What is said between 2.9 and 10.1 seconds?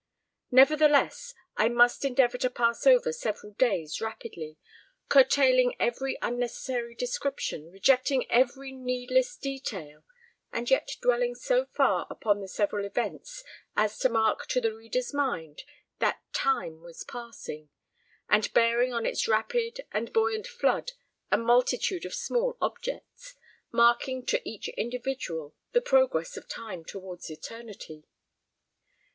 several days rapidly, curtailing every unnecessary description, rejecting every needless detail,